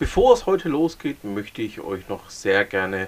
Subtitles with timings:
[0.00, 3.06] Bevor es heute losgeht, möchte ich euch noch sehr gerne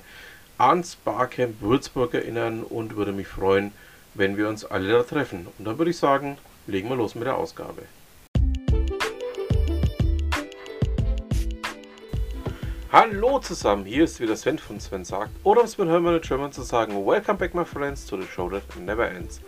[0.58, 3.72] ans Barcamp Würzburg erinnern und würde mich freuen,
[4.14, 5.48] wenn wir uns alle da treffen.
[5.58, 6.38] Und dann würde ich sagen,
[6.68, 7.82] legen wir los mit der Ausgabe.
[12.92, 16.52] Hallo zusammen, hier ist wieder Sven von Sven sagt, oder um es mit Hermann German
[16.52, 19.40] zu sagen, Welcome back my friends to the show that never ends.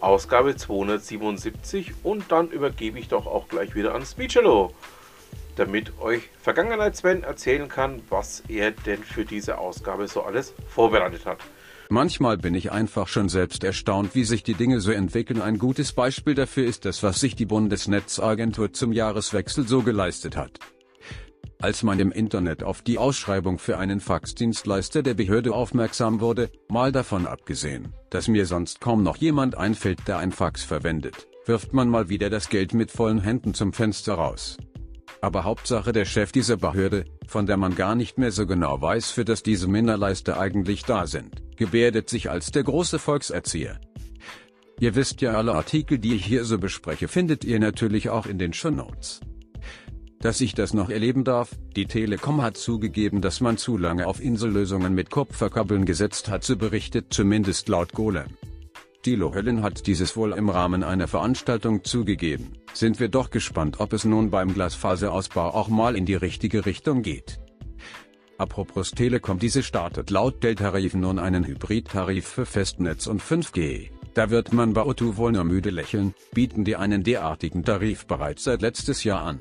[0.00, 4.72] Ausgabe 277 und dann übergebe ich doch auch gleich wieder an Speechelo
[5.56, 11.26] damit euch Vergangenheit Sven erzählen kann, was er denn für diese Ausgabe so alles vorbereitet
[11.26, 11.38] hat.
[11.88, 15.40] Manchmal bin ich einfach schon selbst erstaunt, wie sich die Dinge so entwickeln.
[15.40, 20.58] Ein gutes Beispiel dafür ist das, was sich die Bundesnetzagentur zum Jahreswechsel so geleistet hat.
[21.66, 26.92] Als man im Internet auf die Ausschreibung für einen Faxdienstleister der Behörde aufmerksam wurde, mal
[26.92, 31.88] davon abgesehen, dass mir sonst kaum noch jemand einfällt, der ein Fax verwendet, wirft man
[31.88, 34.58] mal wieder das Geld mit vollen Händen zum Fenster raus
[35.22, 39.10] aber Hauptsache der Chef dieser Behörde, von der man gar nicht mehr so genau weiß,
[39.10, 43.80] für das diese Minderleister eigentlich da sind, gebärdet sich als der große Volkserzieher.
[44.78, 48.38] Ihr wisst ja alle Artikel, die ich hier so bespreche, findet ihr natürlich auch in
[48.38, 49.20] den Shownotes.
[50.26, 54.20] Dass ich das noch erleben darf, die Telekom hat zugegeben, dass man zu lange auf
[54.20, 58.36] Insellösungen mit Kupferkabeln gesetzt hat, so berichtet zumindest laut Golem.
[59.06, 62.54] Dilo Höllen hat dieses wohl im Rahmen einer Veranstaltung zugegeben.
[62.72, 67.02] Sind wir doch gespannt, ob es nun beim Glasfaserausbau auch mal in die richtige Richtung
[67.02, 67.38] geht.
[68.36, 73.90] Apropos Telekom, diese startet laut Dell-Tarif nun einen Hybridtarif für Festnetz und 5G.
[74.14, 78.42] Da wird man bei Otto wohl nur müde lächeln, bieten die einen derartigen Tarif bereits
[78.42, 79.38] seit letztes Jahr an.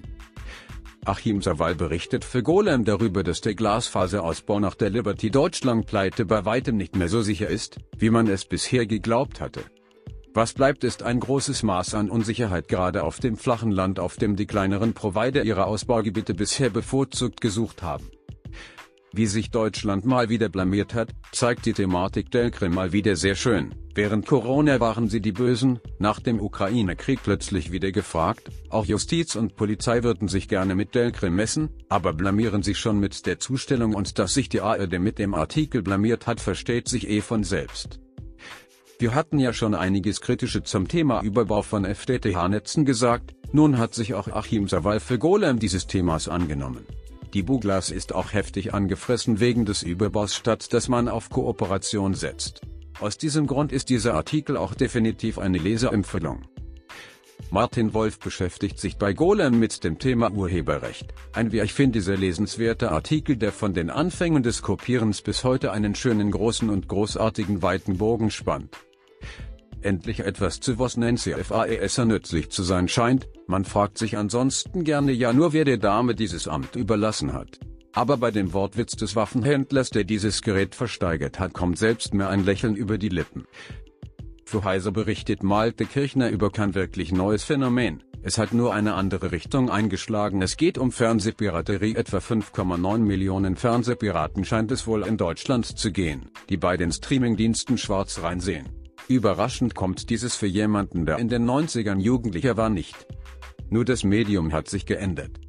[1.06, 6.45] Achim Sawal berichtet für Golem darüber, dass der Glasfaserausbau nach der Liberty Deutschland Pleite bei
[6.45, 9.62] weitem nicht mehr so sicher ist, wie man es bisher geglaubt hatte.
[10.34, 14.36] Was bleibt ist ein großes Maß an Unsicherheit gerade auf dem flachen Land, auf dem
[14.36, 18.09] die kleineren Provider ihre Ausbaugebiete bisher bevorzugt gesucht haben.
[19.17, 23.73] Wie sich Deutschland mal wieder blamiert hat, zeigt die Thematik Delkrim mal wieder sehr schön.
[23.94, 29.56] Während Corona waren sie die Bösen, nach dem Ukraine-Krieg plötzlich wieder gefragt, auch Justiz und
[29.56, 34.19] Polizei würden sich gerne mit Delkrim messen, aber blamieren sich schon mit der Zustellung und
[34.19, 38.01] dass sich die ARD mit dem Artikel blamiert hat versteht sich eh von selbst.
[39.00, 44.13] Wir hatten ja schon einiges Kritische zum Thema Überbau von FTTH-Netzen gesagt, nun hat sich
[44.13, 46.85] auch Achim Sawal für Golem dieses Themas angenommen.
[47.35, 52.62] Die Buglas ist auch heftig angefressen wegen des Überbaus statt dass man auf Kooperation setzt.
[53.01, 56.44] Aus diesem Grund ist dieser Artikel auch definitiv eine Leserempfehlung.
[57.51, 61.13] Martin Wolf beschäftigt sich bei Golem mit dem Thema Urheberrecht.
[61.34, 65.73] Ein wie ich finde sehr lesenswerter Artikel, der von den Anfängen des Kopierens bis heute
[65.73, 68.78] einen schönen großen und großartigen weiten Bogen spannt
[69.85, 75.12] endlich etwas zu was Nancy FAESer nützlich zu sein scheint, man fragt sich ansonsten gerne
[75.12, 77.59] ja nur wer der Dame dieses Amt überlassen hat.
[77.94, 82.44] Aber bei dem Wortwitz des Waffenhändlers, der dieses Gerät versteigert hat, kommt selbst mir ein
[82.44, 83.46] Lächeln über die Lippen.
[84.46, 88.03] Für Heise berichtet Malte Kirchner über kein wirklich neues Phänomen.
[88.22, 90.41] Es hat nur eine andere Richtung eingeschlagen.
[90.41, 91.96] Es geht um Fernsehpiraterie.
[91.96, 97.78] Etwa 5,9 Millionen Fernsehpiraten scheint es wohl in Deutschland zu gehen, die bei den Streamingdiensten
[97.78, 98.84] schwarz reinsehen.
[99.07, 102.95] Überraschend kommt dieses für jemanden, der in den 90ern Jugendlicher war, nicht.
[103.69, 105.39] Nur das Medium hat sich geändert.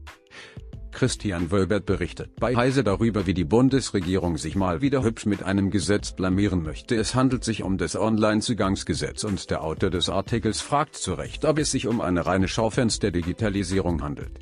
[0.96, 5.70] Christian Wölbert berichtet bei Heise darüber, wie die Bundesregierung sich mal wieder hübsch mit einem
[5.70, 6.96] Gesetz blamieren möchte.
[6.96, 11.58] Es handelt sich um das Online-Zugangsgesetz und der Autor des Artikels fragt zu Recht, ob
[11.58, 14.38] es sich um eine reine Schaufenster-Digitalisierung handelt.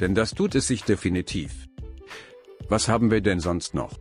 [0.00, 1.68] Denn das tut es sich definitiv.
[2.70, 3.92] Was haben wir denn sonst noch?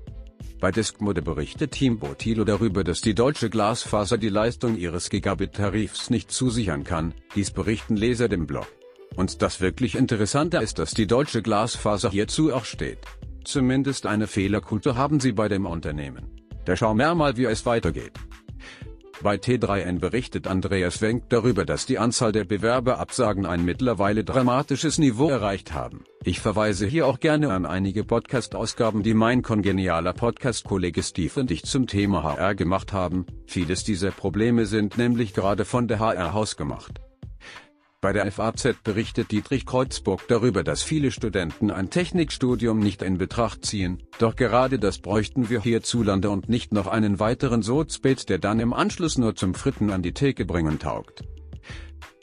[0.62, 6.32] Bei Diskmode berichtet Team Botilo darüber, dass die deutsche Glasfaser die Leistung ihres Gigabit-Tarifs nicht
[6.32, 8.68] zusichern kann, dies berichten Leser dem Blog.
[9.16, 13.00] Und das wirklich Interessante ist, dass die deutsche Glasfaser hierzu auch steht.
[13.44, 16.30] Zumindest eine Fehlerkultur haben sie bei dem Unternehmen.
[16.66, 18.14] Da schauen wir mal, wie es weitergeht.
[19.24, 25.30] Bei T3N berichtet Andreas Wenk darüber, dass die Anzahl der Bewerberabsagen ein mittlerweile dramatisches Niveau
[25.30, 26.04] erreicht haben.
[26.24, 31.63] Ich verweise hier auch gerne an einige Podcast-Ausgaben, die mein kongenialer Podcast-Kollege Steve und ich
[31.63, 33.28] zum Thema HR gemacht haben.
[33.45, 37.00] Vieles dieser Probleme sind nämlich gerade von der HR hausgemacht.
[38.01, 43.63] Bei der FAZ berichtet Dietrich Kreuzburg darüber, dass viele Studenten ein Technikstudium nicht in Betracht
[43.63, 48.59] ziehen, doch gerade das bräuchten wir hierzulande und nicht noch einen weiteren Sozbet, der dann
[48.59, 51.21] im Anschluss nur zum Fritten an die Theke bringen taugt.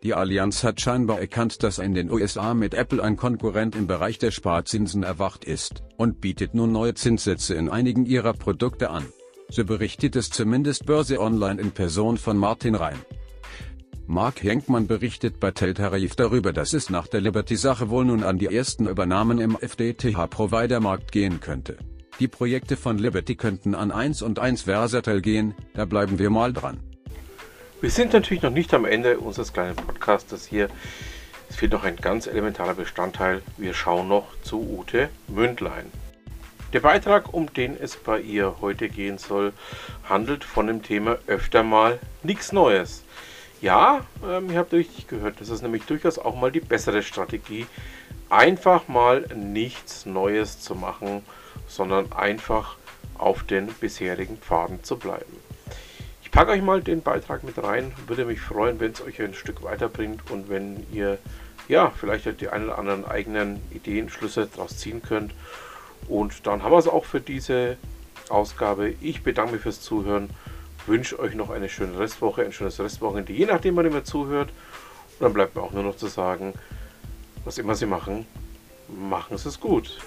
[0.03, 4.19] Die Allianz hat scheinbar erkannt, dass in den USA mit Apple ein Konkurrent im Bereich
[4.19, 9.07] der Sparzinsen erwacht ist und bietet nun neue Zinssätze in einigen ihrer Produkte an.
[9.49, 12.99] So berichtet es zumindest Börse Online in Person von Martin Rhein.
[14.11, 18.47] Mark Henkmann berichtet bei Teltarif darüber, dass es nach der Liberty-Sache wohl nun an die
[18.47, 21.77] ersten Übernahmen im FDTH-Provider-Markt gehen könnte.
[22.19, 26.55] Die Projekte von Liberty könnten an 1 und 1 Versatel gehen, da bleiben wir mal
[26.55, 26.81] dran.
[27.83, 30.71] Wir sind natürlich noch nicht am Ende unseres kleinen Podcastes hier.
[31.51, 33.43] Es fehlt noch ein ganz elementarer Bestandteil.
[33.59, 35.93] Wir schauen noch zu Ute Mündlein.
[36.73, 39.53] Der Beitrag, um den es bei ihr heute gehen soll,
[40.09, 43.05] handelt von dem Thema öfter mal nichts Neues.
[43.61, 47.67] Ja, ähm, ihr habt richtig gehört, das ist nämlich durchaus auch mal die bessere Strategie,
[48.31, 51.23] einfach mal nichts Neues zu machen,
[51.67, 52.77] sondern einfach
[53.17, 55.37] auf den bisherigen Pfaden zu bleiben.
[56.23, 59.35] Ich packe euch mal den Beitrag mit rein, würde mich freuen, wenn es euch ein
[59.35, 61.19] Stück weiterbringt und wenn ihr
[61.67, 65.33] ja vielleicht die ein oder anderen eigenen Ideen, Schlüsse daraus ziehen könnt.
[66.07, 67.77] Und dann haben wir es auch für diese
[68.29, 68.95] Ausgabe.
[69.01, 70.31] Ich bedanke mich fürs Zuhören
[70.89, 74.51] wünsche euch noch eine schöne Restwoche, ein schönes Restwochenende, je nachdem, wann ihr mir zuhört.
[74.51, 76.55] Und dann bleibt mir auch nur noch zu sagen,
[77.45, 78.27] was immer Sie machen,
[78.89, 79.99] machen Sie es gut.